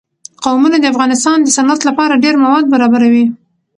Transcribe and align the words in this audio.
قومونه 0.43 0.77
د 0.79 0.85
افغانستان 0.93 1.37
د 1.41 1.47
صنعت 1.57 1.81
لپاره 1.89 2.21
ډېر 2.23 2.35
مواد 2.43 2.65
برابروي. 2.73 3.25